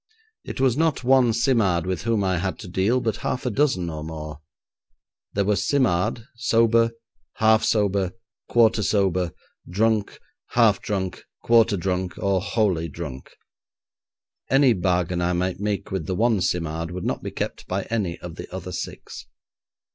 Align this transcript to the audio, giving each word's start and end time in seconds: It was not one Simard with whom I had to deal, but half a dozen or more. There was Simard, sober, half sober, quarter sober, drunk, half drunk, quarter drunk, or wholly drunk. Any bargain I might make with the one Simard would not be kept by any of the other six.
It 0.43 0.59
was 0.59 0.75
not 0.75 1.03
one 1.03 1.31
Simard 1.31 1.85
with 1.85 2.01
whom 2.01 2.23
I 2.23 2.39
had 2.39 2.57
to 2.61 2.67
deal, 2.67 3.01
but 3.01 3.17
half 3.17 3.45
a 3.45 3.51
dozen 3.51 3.87
or 3.87 4.03
more. 4.03 4.39
There 5.33 5.45
was 5.45 5.63
Simard, 5.67 6.25
sober, 6.35 6.89
half 7.35 7.63
sober, 7.63 8.13
quarter 8.49 8.81
sober, 8.81 9.31
drunk, 9.69 10.19
half 10.53 10.81
drunk, 10.81 11.25
quarter 11.43 11.77
drunk, 11.77 12.15
or 12.17 12.41
wholly 12.41 12.89
drunk. 12.89 13.29
Any 14.49 14.73
bargain 14.73 15.21
I 15.21 15.33
might 15.33 15.59
make 15.59 15.91
with 15.91 16.07
the 16.07 16.15
one 16.15 16.41
Simard 16.41 16.89
would 16.89 17.05
not 17.05 17.21
be 17.21 17.29
kept 17.29 17.67
by 17.67 17.83
any 17.91 18.17
of 18.21 18.37
the 18.37 18.51
other 18.51 18.71
six. 18.71 19.27